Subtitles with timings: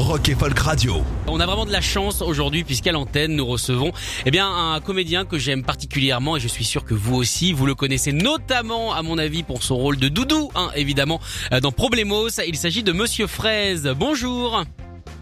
[0.00, 1.02] Rock et Folk Radio.
[1.26, 3.92] On a vraiment de la chance aujourd'hui puisqu'à l'antenne nous recevons
[4.24, 7.66] eh bien un comédien que j'aime particulièrement et je suis sûr que vous aussi vous
[7.66, 11.20] le connaissez notamment à mon avis pour son rôle de Doudou hein, évidemment
[11.52, 12.28] euh, dans Problemos.
[12.46, 13.94] Il s'agit de Monsieur Fraise.
[13.94, 14.64] Bonjour.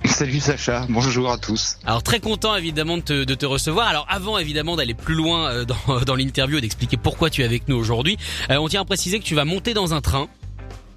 [0.05, 1.79] Salut Sacha, bonjour à tous.
[1.85, 3.89] Alors très content évidemment de te, de te recevoir.
[3.89, 7.45] Alors avant évidemment d'aller plus loin euh, dans, dans l'interview et d'expliquer pourquoi tu es
[7.45, 8.17] avec nous aujourd'hui,
[8.51, 10.29] euh, on tient à préciser que tu vas monter dans un train.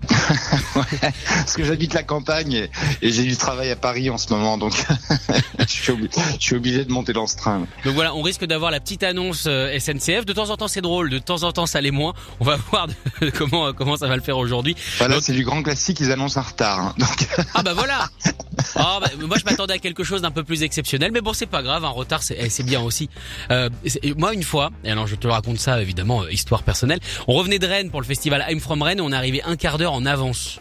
[0.76, 2.70] Ouais, parce que j'habite la campagne et,
[3.02, 4.74] et j'ai du travail à Paris en ce moment, donc
[5.60, 7.68] je, suis obligé, je suis obligé de monter dans ce train.
[7.84, 10.26] Donc voilà, on risque d'avoir la petite annonce euh, SNCF.
[10.26, 12.14] De temps en temps c'est drôle, de temps en temps ça l'est moins.
[12.40, 14.76] On va voir de- comment euh, comment ça va le faire aujourd'hui.
[14.98, 16.80] Voilà, Donc- c'est du grand classique, ils annoncent un retard.
[16.80, 16.94] hein.
[16.98, 18.08] donc, Ah bah voilà.
[18.76, 21.62] Bah, moi je m'attendais à quelque chose d'un peu plus exceptionnel, mais bon c'est pas
[21.64, 23.10] grave, un retard c'est eh, bien aussi.
[23.52, 23.70] Euh,
[24.18, 27.68] moi une fois, et alors je te raconte ça évidemment histoire personnelle, on revenait de
[27.68, 30.06] Rennes pour le festival I'm from Rennes et on est arrivé un quart d'heure en
[30.06, 30.60] avance.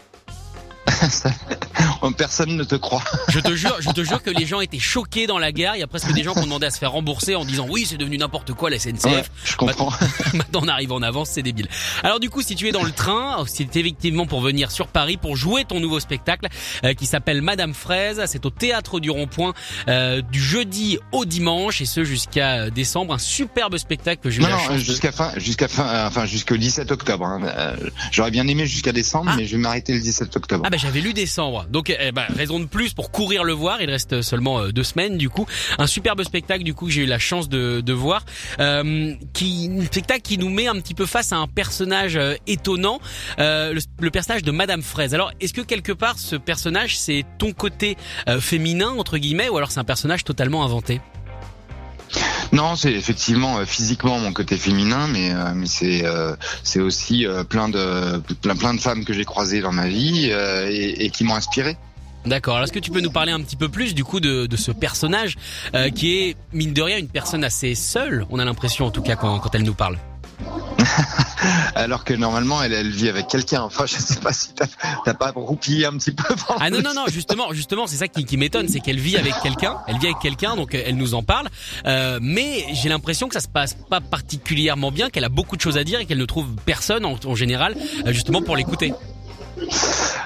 [2.17, 3.03] personne ne te croit.
[3.29, 5.75] Je te jure, je te jure que les gens étaient choqués dans la gare.
[5.75, 7.65] Il y a presque des gens qui ont demandé à se faire rembourser en disant
[7.69, 9.05] oui c'est devenu n'importe quoi la SNCF.
[9.05, 9.91] Ouais, je comprends.
[10.33, 11.67] Maintenant on arrive en avance, c'est débile.
[12.03, 15.17] Alors du coup, si tu es dans le train, c'est effectivement pour venir sur Paris
[15.17, 16.47] pour jouer ton nouveau spectacle
[16.83, 18.21] euh, qui s'appelle Madame Fraise.
[18.27, 19.53] C'est au théâtre du Rond-Point
[19.87, 23.13] euh, du jeudi au dimanche et ce jusqu'à euh, décembre.
[23.13, 26.91] Un superbe spectacle que j'ai Non, non, jusqu'à fin, jusqu'à fin, euh, enfin jusqu'au 17
[26.91, 27.25] octobre.
[27.25, 27.41] hein.
[27.43, 27.75] Euh,
[28.11, 29.35] J'aurais bien aimé jusqu'à décembre, Ah.
[29.37, 30.63] mais je vais m'arrêter le 17 octobre.
[30.65, 31.65] Ah bah j'avais lu décembre.
[31.69, 33.81] Donc eh ben, raison de plus pour courir le voir.
[33.81, 35.45] Il reste seulement euh, deux semaines du coup.
[35.77, 38.25] Un superbe spectacle du coup que j'ai eu la chance de, de voir.
[38.59, 42.35] Euh, qui un spectacle qui nous met un petit peu face à un personnage euh,
[42.47, 42.99] étonnant,
[43.39, 45.13] euh, le, le personnage de Madame Fraise.
[45.13, 47.95] Alors est-ce que quelque part ce personnage c'est ton côté
[48.27, 50.99] euh, féminin entre guillemets ou alors c'est un personnage totalement inventé?
[52.51, 57.25] Non, c'est effectivement euh, physiquement mon côté féminin, mais euh, mais c'est euh, c'est aussi
[57.25, 61.05] euh, plein de plein plein de femmes que j'ai croisées dans ma vie euh, et,
[61.05, 61.77] et qui m'ont inspiré.
[62.25, 62.55] D'accord.
[62.55, 64.57] Alors est-ce que tu peux nous parler un petit peu plus du coup de, de
[64.57, 65.37] ce personnage
[65.73, 68.25] euh, qui est mine de rien une personne assez seule.
[68.29, 69.97] On a l'impression en tout cas quand, quand elle nous parle?
[71.75, 73.61] Alors que normalement, elle, elle vit avec quelqu'un.
[73.61, 74.49] Enfin, je sais pas si
[75.05, 76.23] t'as pas roupillé un petit peu.
[76.59, 79.33] Ah non non non justement justement c'est ça qui, qui m'étonne c'est qu'elle vit avec
[79.41, 81.47] quelqu'un elle vit avec quelqu'un donc euh, elle nous en parle
[81.85, 85.61] Euh, mais j'ai l'impression que ça se passe pas particulièrement bien qu'elle a beaucoup de
[85.61, 87.75] choses à dire et qu'elle ne trouve personne en, en général
[88.05, 88.93] euh, justement pour l'écouter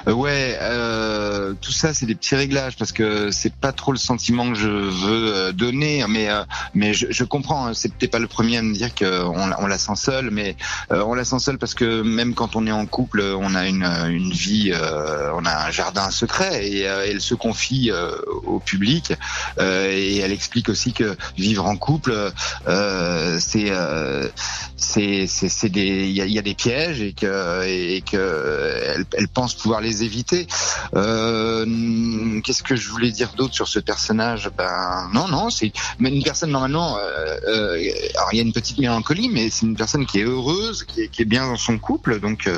[0.06, 4.48] Ouais, euh, tout ça, c'est des petits réglages parce que c'est pas trop le sentiment
[4.52, 6.44] que je veux euh, donner, mais euh,
[6.74, 7.66] mais je, je comprends.
[7.66, 10.56] hein, c'est peut-être pas le premier à me dire qu'on on la sent seule, mais
[10.92, 13.66] euh, on la sent seule parce que même quand on est en couple, on a
[13.66, 18.12] une une vie, euh, on a un jardin secret et euh, elle se confie euh,
[18.44, 19.12] au public
[19.58, 22.30] euh, et elle explique aussi que vivre en couple,
[22.68, 24.28] euh, c'est euh,
[24.76, 29.28] c'est c'est des il y a, y a des pièges et que et que elle
[29.28, 30.46] pense pouvoir les éviter.
[30.94, 34.50] Euh, Qu'est-ce que je voulais dire d'autre sur ce personnage?
[34.56, 36.98] Ben non non c'est une personne normalement.
[36.98, 40.24] Euh, euh, alors il y a une petite mélancolie, mais c'est une personne qui est
[40.24, 42.20] heureuse, qui est, qui est bien dans son couple.
[42.20, 42.48] Donc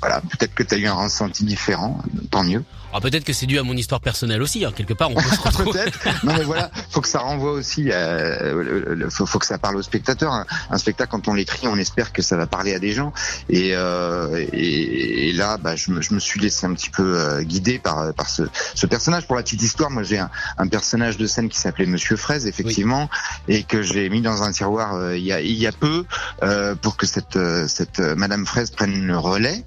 [0.00, 2.64] voilà, peut-être que tu as eu un ressenti différent, tant mieux.
[2.94, 5.22] Alors peut-être que c'est dû à mon histoire personnelle aussi hein, quelque part on peut
[5.22, 6.24] se retrouver Peut-être.
[6.24, 7.90] Non mais voilà, faut que ça renvoie aussi.
[7.90, 10.32] Euh, faut, faut que ça parle au spectateur.
[10.32, 13.12] Un, un spectacle, quand on l'écrit, on espère que ça va parler à des gens.
[13.48, 17.18] Et, euh, et, et là, bah, je, me, je me suis laissé un petit peu
[17.18, 18.42] euh, guider par par ce,
[18.74, 19.26] ce personnage.
[19.26, 22.46] Pour la petite histoire, moi j'ai un, un personnage de scène qui s'appelait Monsieur Fraise,
[22.46, 23.08] effectivement,
[23.48, 26.04] et que j'ai mis dans un tiroir euh, il y a il y a peu
[26.42, 27.38] euh, pour que cette
[27.68, 29.64] cette Madame Fraise prenne le relais.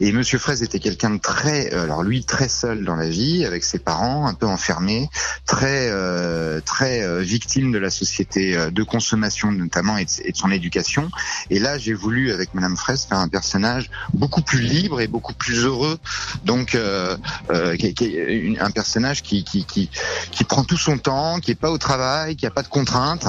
[0.00, 3.64] Et Monsieur Fraise était quelqu'un de très, alors lui très seul dans la vie, avec
[3.64, 5.08] ses parents, un peu enfermé,
[5.46, 10.50] très euh, très euh, victime de la société euh, de consommation notamment et de, son
[10.50, 11.10] éducation.
[11.50, 15.34] Et là, j'ai voulu avec Madame Fraisse faire un personnage beaucoup plus libre et beaucoup
[15.34, 15.98] plus heureux.
[16.44, 17.16] Donc, euh,
[17.50, 22.46] un personnage qui, qui qui prend tout son temps, qui est pas au travail, qui
[22.46, 23.26] a pas de contraintes.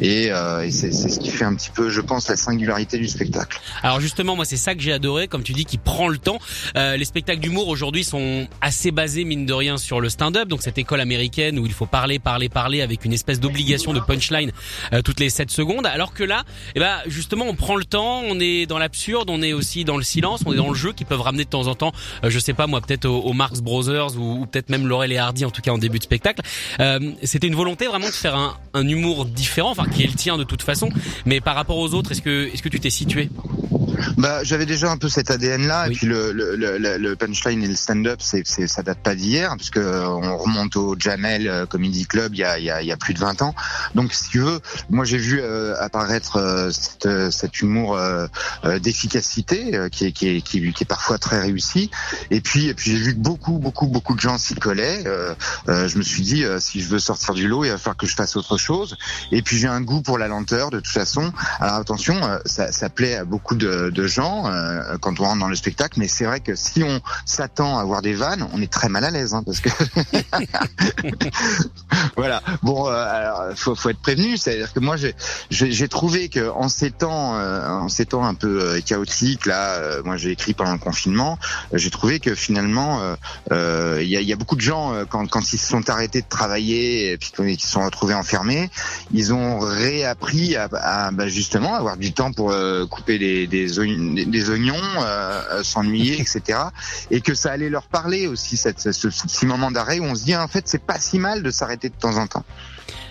[0.00, 3.60] Et, et c'est ce qui fait un petit peu, je pense, la singularité du spectacle.
[3.82, 6.38] Alors justement, moi c'est ça que j'ai adoré, comme tu dis, qui prend le temps.
[6.74, 8.48] Les spectacles d'humour aujourd'hui sont sont
[8.84, 11.86] assez basés mine de rien sur le stand-up, donc cette école américaine où il faut
[11.86, 14.52] parler, parler, parler avec une espèce d'obligation de punchline
[14.92, 16.44] euh, toutes les 7 secondes, alors que là,
[16.74, 19.96] eh ben justement, on prend le temps, on est dans l'absurde, on est aussi dans
[19.96, 21.92] le silence, on est dans le jeu qui peuvent ramener de temps en temps,
[22.24, 25.46] euh, je sais pas moi, peut-être aux, Marx Brothers ou, peut-être même Laurel et Hardy
[25.46, 26.42] en tout cas en début de spectacle.
[26.80, 30.12] Euh, C'était une volonté vraiment de faire un, un humour différent, enfin qui est le
[30.12, 30.90] tien de toute façon,
[31.24, 33.30] mais par rapport aux autres, est-ce que est-ce que tu t'es situé?
[34.16, 37.62] Bah, j'avais déjà un peu cet ADN là, et puis le, le, le, le punchline
[37.62, 40.96] et le stand-up, c'est, c'est, ça date pas d'hier, parce que euh, on remonte au
[40.98, 43.18] Jamel euh, Comedy Club il y a, il y a, il y a plus de
[43.18, 43.54] 20 ans.
[43.94, 44.60] Donc, si tu veux,
[44.90, 47.98] moi j'ai vu euh, apparaître cette, cet humour
[48.80, 51.90] d'efficacité qui est, qui, est, qui, est, parfois très réussi.
[52.30, 55.04] Et puis, et puis j'ai vu que beaucoup, beaucoup, beaucoup de gens s'y collaient.
[55.66, 58.14] je me suis dit, si je veux sortir du lot, il va falloir que je
[58.14, 58.96] fasse autre chose.
[59.32, 61.32] Et puis j'ai un goût pour la lenteur, de toute façon.
[61.60, 65.48] Alors attention, ça, ça plaît à beaucoup de de gens euh, quand on rentre dans
[65.48, 68.72] le spectacle, mais c'est vrai que si on s'attend à voir des vannes, on est
[68.72, 69.68] très mal à l'aise, hein, parce que
[72.16, 72.42] voilà.
[72.62, 74.36] Bon, euh, alors, faut, être prévenu.
[74.36, 74.96] C'est-à-dire que moi,
[75.50, 80.16] j'ai trouvé que en ces temps, euh, en ces temps un peu chaotiques, là, moi
[80.16, 81.38] j'ai écrit pendant le confinement,
[81.72, 83.00] j'ai trouvé que finalement,
[83.50, 87.60] il y a, beaucoup de gens quand, ils se sont arrêtés de travailler et qu'ils
[87.60, 88.70] se sont retrouvés enfermés,
[89.12, 92.54] ils ont réappris à, à bah, justement avoir du temps pour
[92.90, 96.58] couper des, des des, oignons, euh, euh, s'ennuyer, etc.
[97.10, 100.14] Et que ça allait leur parler aussi, cette, ce, ce petit moment d'arrêt où on
[100.14, 102.44] se dit en fait c'est pas si mal de s'arrêter de temps en temps.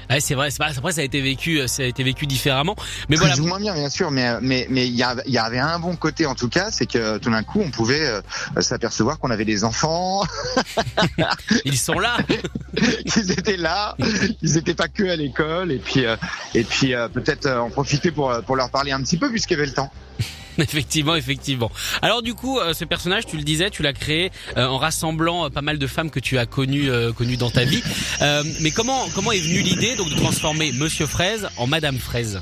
[0.10, 0.50] Ouais, c'est vrai.
[0.60, 2.76] Après, ça a été vécu, euh, ça a été vécu différemment.
[3.10, 3.34] Mais voilà.
[3.34, 4.12] Plus ou moins bien, bien sûr.
[4.12, 7.18] Mais mais mais il y, y, avait un bon côté en tout cas, c'est que
[7.18, 8.22] tout d'un coup, on pouvait
[8.60, 10.24] s'apercevoir qu'on avait des enfants.
[11.66, 12.18] Ils sont là.
[13.16, 13.96] Ils étaient là.
[14.42, 15.72] Ils n'étaient pas que à l'école.
[15.72, 16.06] Et puis
[16.54, 19.68] et puis peut-être en profiter pour pour leur parler un petit peu puisqu'il y avait
[19.68, 19.92] le temps.
[20.58, 21.72] effectivement, effectivement.
[22.02, 25.46] Alors du coup, euh, ce personnage, tu le disais, tu l'as créé euh, en rassemblant
[25.46, 27.82] euh, pas mal de femmes que tu as connues, connues dans ta vie.
[28.62, 32.42] mais comment comment est venue l'idée donc de transformer Monsieur Fraise en Madame Fraise?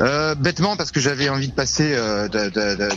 [0.00, 2.88] Euh, bêtement parce que j'avais envie de passer, euh, de, de,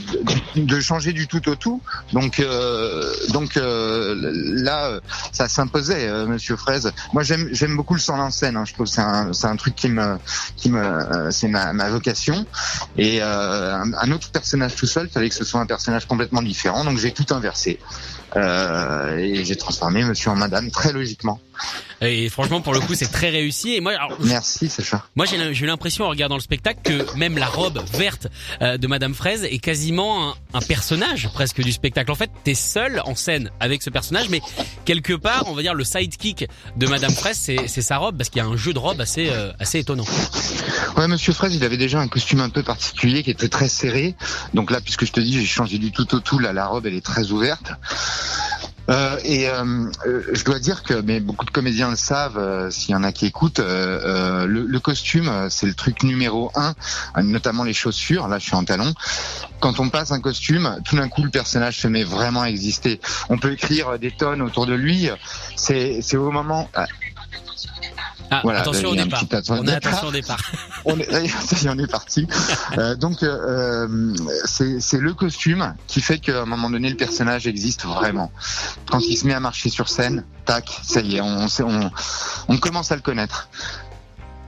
[0.55, 1.81] de, changer du tout au tout.
[2.13, 4.99] Donc, euh, donc là,
[5.31, 6.91] ça s'imposait, Monsieur Fraise.
[7.13, 8.57] Moi, j'aime, j'aime beaucoup le sang en scène.
[8.57, 8.65] Hein.
[8.65, 10.17] Je trouve que c'est un, c'est un truc qui me,
[10.55, 12.45] qui me, c'est ma, ma vocation.
[12.97, 16.85] Et un, autre personnage tout seul, il fallait que ce soit un personnage complètement différent.
[16.85, 17.79] Donc, j'ai tout inversé.
[18.35, 21.39] Et j'ai transformé Monsieur en Madame très logiquement.
[22.01, 23.75] Et franchement, pour le coup, c'est très réussi.
[23.75, 25.05] Et moi, alors, merci, ça.
[25.15, 28.27] Moi, j'ai eu l'impression en regardant le spectacle que même la robe verte
[28.61, 32.11] euh, de Madame Fraise est quasiment un, personnage presque du spectacle.
[32.11, 34.41] En fait, t'es seul en scène avec ce personnage, mais
[34.85, 36.45] quelque part, on va dire le sidekick
[36.75, 39.29] de Madame Fraise, c'est sa robe parce qu'il y a un jeu de robe assez
[39.29, 40.05] euh, assez étonnant.
[40.97, 44.15] Ouais, Monsieur Fraise, il avait déjà un costume un peu particulier qui était très serré.
[44.53, 46.39] Donc là, puisque je te dis, j'ai changé du tout au tout.
[46.39, 47.71] Là, la robe, elle est très ouverte.
[48.89, 52.69] Euh, et euh, euh, je dois dire que mais beaucoup de comédiens le savent, euh,
[52.69, 56.73] s'il y en a qui écoutent, le, le, costume c'est le truc numéro un,
[57.23, 58.27] notamment les chaussures.
[58.27, 58.93] Là, je suis en talon.
[59.59, 62.99] Quand on passe un costume, tout d'un coup le personnage se met vraiment à exister.
[63.29, 65.09] On peut écrire des tonnes autour de lui.
[65.55, 66.69] C'est au moment.
[68.33, 69.23] Ah, voilà, attention au départ.
[69.49, 70.39] On est attention au départ.
[70.85, 72.27] on est, on est parti.
[72.77, 74.13] euh, donc euh,
[74.45, 78.31] c'est le costume qui fait qu'à un moment donné le personnage existe vraiment.
[78.89, 81.91] Quand il se met à marcher sur scène, tac, ça y est, on, on,
[82.47, 83.49] on commence à le connaître.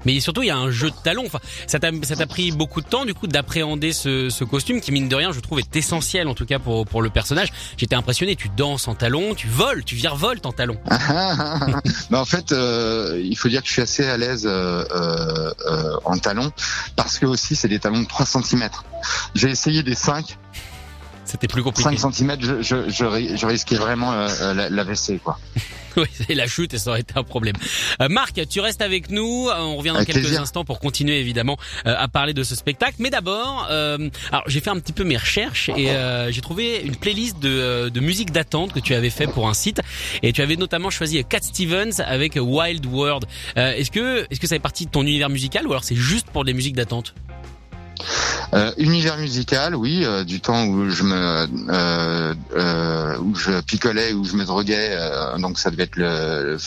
[0.05, 1.25] Mais surtout, il y a un jeu de talons.
[1.25, 1.91] Enfin, ça t'a,
[2.27, 5.39] pris beaucoup de temps, du coup, d'appréhender ce, ce, costume qui, mine de rien, je
[5.39, 7.51] trouve est essentiel, en tout cas pour, pour le personnage.
[7.77, 8.35] J'étais impressionné.
[8.35, 10.77] Tu danses en talons, tu voles, tu virevoltes en talons.
[12.09, 15.97] Mais en fait, euh, il faut dire que je suis assez à l'aise euh, euh,
[16.05, 16.51] en talons
[16.95, 18.69] parce que aussi, c'est des talons de 3 cm.
[19.33, 20.37] J'ai essayé des 5
[21.25, 21.97] c'était plus compliqué.
[21.97, 25.37] 5 cm, je, je, je, risquais vraiment euh, la, la WC, quoi.
[25.97, 27.55] oui, c'est la chute et ça aurait été un problème.
[28.01, 29.47] Euh, Marc, tu restes avec nous.
[29.49, 32.95] Euh, on revient dans quelques instants pour continuer évidemment euh, à parler de ce spectacle.
[32.99, 35.89] Mais d'abord, alors j'ai fait un petit peu mes recherches et
[36.29, 39.81] j'ai trouvé une playlist de, de musique d'attente que tu avais fait pour un site
[40.23, 43.25] et tu avais notamment choisi Cat Stevens avec Wild World.
[43.55, 46.27] est-ce que est-ce que ça fait partie de ton univers musical ou alors c'est juste
[46.27, 47.13] pour des musiques d'attente?
[48.53, 54.45] Euh, univers musical, oui, euh, du temps où je me euh, picolais, où je me
[54.45, 54.97] droguais,
[55.39, 56.57] donc ça devait être le,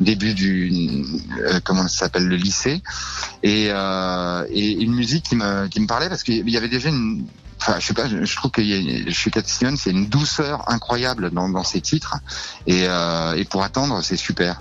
[0.00, 1.04] début du
[1.64, 2.82] comment ça s'appelle le lycée,
[3.42, 7.24] et, une musique qui me parlait parce qu'il y avait déjà une
[7.60, 8.62] Enfin, je sais pas, je trouve que
[9.10, 12.14] chez Cat Stevens, c'est une douceur incroyable dans, dans ses titres,
[12.68, 14.60] et, et pour attendre, c'est super.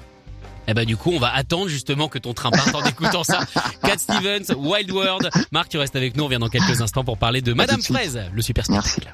[0.67, 3.39] Eh ben du coup, on va attendre justement que ton train parte en écoutant ça.
[3.83, 5.29] Cat Stevens, Wild World.
[5.51, 6.25] Marc, tu restes avec nous.
[6.25, 9.13] On vient dans quelques instants pour parler de Madame Fraise, le super spectacle.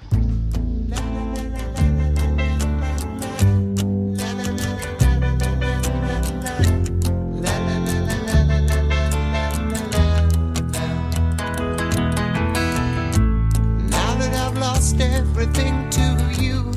[15.43, 16.71] everything to you.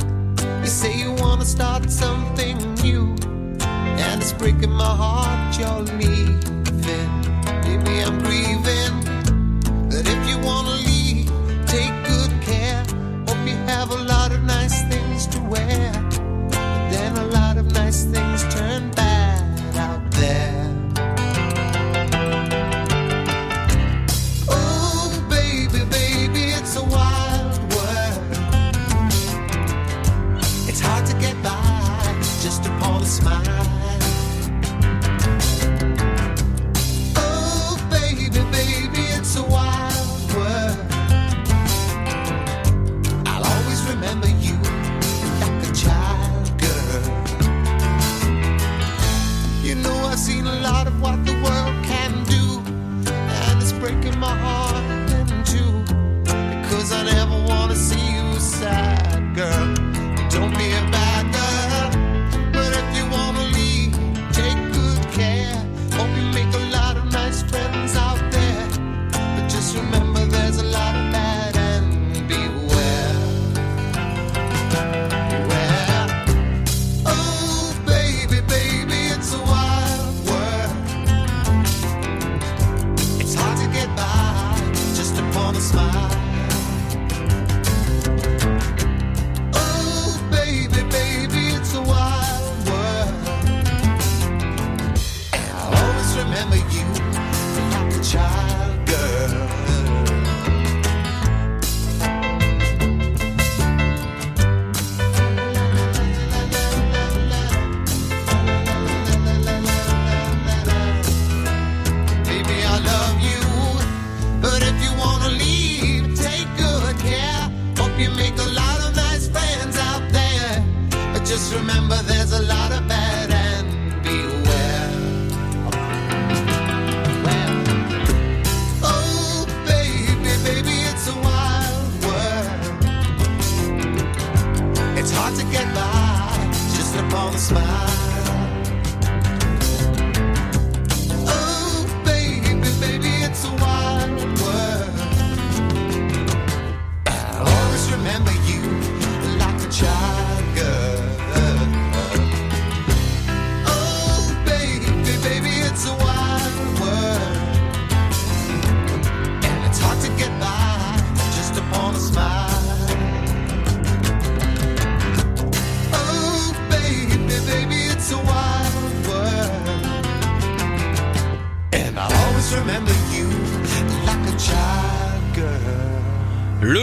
[0.60, 2.35] You say you wanna start something.
[4.32, 5.82] Breaking my heart you're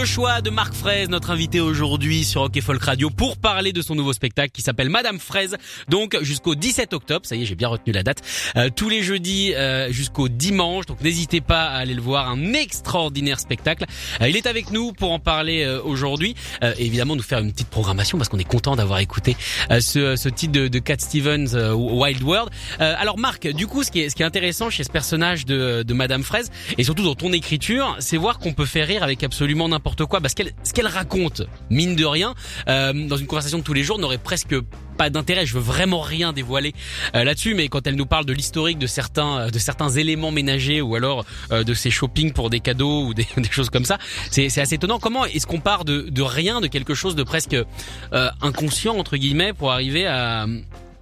[0.04, 3.72] Le choix de Marc Fraise, notre invité aujourd'hui sur Rock et Folk Radio pour parler
[3.72, 5.56] de son nouveau spectacle qui s'appelle Madame Fraise.
[5.88, 8.18] Donc jusqu'au 17 octobre, ça y est, j'ai bien retenu la date.
[8.56, 10.84] Euh, tous les jeudis euh, jusqu'au dimanche.
[10.84, 13.86] Donc n'hésitez pas à aller le voir, un extraordinaire spectacle.
[14.20, 16.34] Euh, il est avec nous pour en parler euh, aujourd'hui.
[16.62, 19.38] Euh, évidemment nous faire une petite programmation parce qu'on est content d'avoir écouté
[19.70, 22.50] euh, ce, ce titre de, de Cat Stevens, Wild World.
[22.78, 25.82] Alors Marc, du coup, ce qui est, ce qui est intéressant chez ce personnage de,
[25.82, 29.24] de Madame Fraise et surtout dans ton écriture, c'est voir qu'on peut faire rire avec
[29.24, 30.20] absolument n'importe quoi.
[30.20, 32.34] Parce qu'elle, ce qu'elle raconte, mine de rien,
[32.68, 34.56] euh, dans une conversation de tous les jours, n'aurait presque
[34.96, 35.46] pas d'intérêt.
[35.46, 36.72] Je veux vraiment rien dévoiler
[37.14, 40.30] euh, là-dessus, mais quand elle nous parle de l'historique de certains, euh, de certains éléments
[40.30, 43.84] ménagers ou alors euh, de ses shopping pour des cadeaux ou des, des choses comme
[43.84, 43.98] ça,
[44.30, 44.98] c'est, c'est assez étonnant.
[44.98, 49.16] Comment est-ce qu'on part de, de rien, de quelque chose de presque euh, inconscient entre
[49.16, 50.46] guillemets, pour arriver à,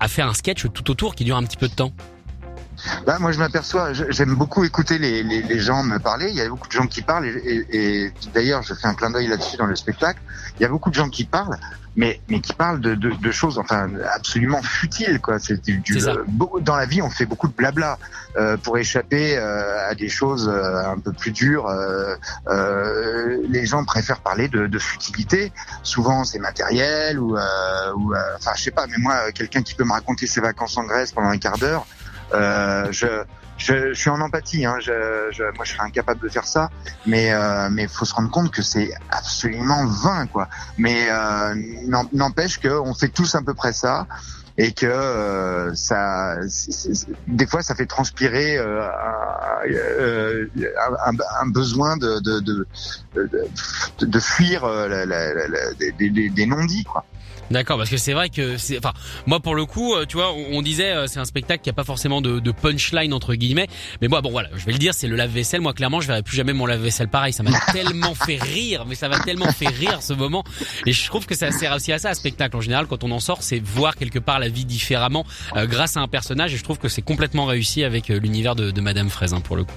[0.00, 1.92] à faire un sketch tout autour qui dure un petit peu de temps?
[3.06, 6.28] Bah, moi, je m'aperçois, j'aime beaucoup écouter les, les, les gens me parler.
[6.30, 7.30] Il y a beaucoup de gens qui parlent, et,
[7.70, 10.20] et- et d'ailleurs, je fais un clin d'œil là-dessus dans le spectacle.
[10.58, 11.56] Il y a beaucoup de gens qui parlent,
[11.96, 15.38] mais mais qui parlent de, de, de choses, enfin, absolument futiles, quoi.
[15.38, 16.14] C'est du, du- C'est ça.
[16.26, 17.98] beau- dans la vie, on fait beaucoup de blabla
[18.36, 21.68] euh, pour échapper euh, à des choses euh, un peu plus dures.
[23.48, 25.52] les gens préfèrent parler de, de futilité.
[25.82, 28.86] Souvent, c'est matériel ou, ou, enfin, je sais pas.
[28.86, 31.86] Mais moi, quelqu'un qui peut me raconter ses vacances en Grèce pendant un quart d'heure.
[32.34, 33.06] Euh, je,
[33.58, 34.64] je, je suis en empathie.
[34.64, 34.92] Hein, je,
[35.32, 36.70] je, moi, je serais incapable de faire ça.
[37.06, 40.48] Mais euh, mais faut se rendre compte que c'est absolument vain, quoi.
[40.78, 41.54] Mais euh,
[42.12, 44.06] n'empêche qu'on fait tous à peu près ça
[44.58, 46.36] et que euh, ça,
[47.26, 50.46] des fois, ça fait transpirer euh, un, euh,
[51.46, 52.66] besoin de de, de,
[54.00, 57.04] de, fuir euh, la- la- la- des- des non-dits, quoi.
[57.52, 58.92] D'accord, parce que c'est vrai que c'est, enfin,
[59.26, 61.74] moi pour le coup, euh, tu vois, on, disait euh, c'est un spectacle qui a
[61.74, 63.68] pas forcément de, de punchline entre guillemets,
[64.00, 65.60] mais moi bon voilà, je vais le dire, c'est le lave-vaisselle.
[65.60, 67.32] Moi clairement, je verrai plus jamais mon lave-vaisselle pareil.
[67.34, 70.44] Ça m'a tellement fait rire, mais ça m'a tellement fait rire ce moment.
[70.86, 72.86] Et je trouve que ça sert aussi à ça, un spectacle en général.
[72.86, 76.08] Quand on en sort, c'est voir quelque part la vie différemment euh, grâce à un
[76.08, 76.54] personnage.
[76.54, 79.40] Et je trouve que c'est complètement réussi avec euh, l'univers de, de Madame Fraise hein,
[79.40, 79.74] pour le coup.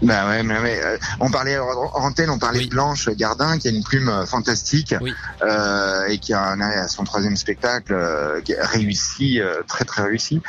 [0.00, 2.66] Bah ouais, mais, mais, euh, on parlait en antenne, on parlait Oui.
[2.66, 5.12] de Blanche Gardin qui a une plume euh, fantastique Oui.
[5.42, 10.40] euh, et qui a un, son troisième spectacle euh, qui réussi, euh, très très réussi.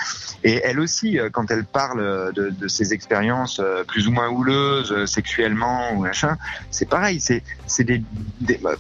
[0.43, 4.29] Et elle aussi, euh, quand elle parle de, de ses expériences euh, plus ou moins
[4.29, 6.37] houleuses euh, sexuellement ou machin,
[6.69, 8.03] c'est pareil, c'est c'est des,
[8.39, 8.75] des bah,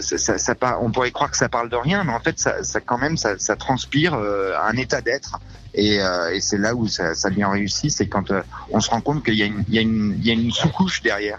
[0.00, 2.98] ça, on pourrait croire que ça parle de rien, mais en fait ça, ça quand
[2.98, 5.38] même ça, ça transpire euh, un état d'être.
[5.74, 8.90] Et, euh, et c'est là où ça, ça bien réussi, c'est quand euh, on se
[8.90, 11.02] rend compte qu'il y a une, il y a une, il y a une sous-couche
[11.02, 11.38] derrière.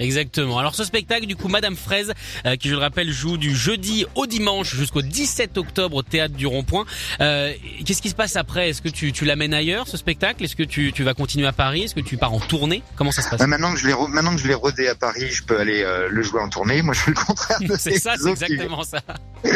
[0.00, 0.58] Exactement.
[0.58, 2.12] Alors ce spectacle, du coup, Madame Fraise,
[2.46, 6.34] euh, qui je le rappelle joue du jeudi au dimanche jusqu'au 17 octobre au théâtre
[6.34, 6.84] du Rond-Point.
[7.20, 7.52] Euh,
[7.84, 8.70] Qu'est-ce qui se passe après?
[8.70, 10.44] Est-ce que tu, tu l'amènes ailleurs ce spectacle?
[10.44, 11.82] Est-ce que tu, tu vas continuer à Paris?
[11.82, 12.82] Est-ce que tu pars en tournée?
[12.96, 13.40] Comment ça se passe?
[13.40, 15.82] Euh, maintenant que je l'ai maintenant que je l'ai rodé à Paris, je peux aller
[15.82, 16.82] euh, le jouer en tournée.
[16.82, 19.00] Moi, je fais le contraire C'est ces ça, c'est exactement ça.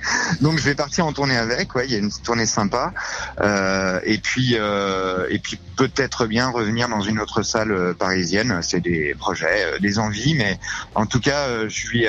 [0.40, 1.74] Donc, je vais partir en tournée avec.
[1.74, 2.92] Ouais, il y a une tournée sympa.
[3.40, 8.60] Euh, et puis, euh, et puis peut-être bien revenir dans une autre salle euh, parisienne.
[8.62, 10.58] C'est des projets, euh, des envies, mais
[10.94, 12.06] en tout cas, euh, je suis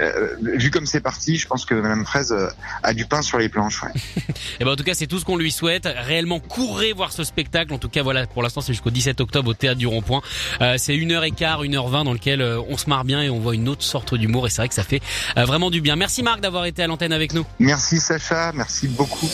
[0.00, 2.48] euh, vu comme c'est parti, je pense que Madame Fraise euh,
[2.82, 3.82] a du pain sur les planches.
[3.82, 3.90] Ouais.
[4.60, 5.86] Et ben en tout cas, c'est tout ce qu'on lui souhaite.
[5.86, 7.72] Réellement, courez voir ce spectacle.
[7.72, 10.22] En tout cas, voilà, pour l'instant, c'est jusqu'au 17 octobre au théâtre du Rond-Point.
[10.60, 13.04] Euh, c'est une heure et quart, une heure vingt dans lequel euh, on se marre
[13.04, 14.46] bien et on voit une autre sorte d'humour.
[14.46, 15.02] Et c'est vrai que ça fait
[15.36, 15.96] vraiment du bien.
[15.96, 17.44] Merci Marc d'avoir été à l'antenne avec nous.
[17.58, 19.28] Merci Sacha, merci beaucoup.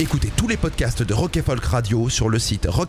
[0.00, 2.88] Écoutez tous les podcasts de Rock et Folk Radio sur le site rock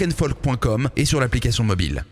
[0.00, 2.04] rockandfolk.com et sur l'application mobile.